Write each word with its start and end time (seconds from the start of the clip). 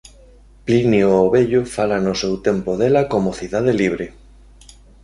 Plinio 0.65 1.09
o 1.25 1.31
vello 1.35 1.61
fala 1.75 1.97
no 2.05 2.13
seu 2.21 2.33
tempo 2.47 2.71
dela 2.81 3.01
como 3.11 3.37
"cidade 3.39 3.71
libre". 3.81 4.05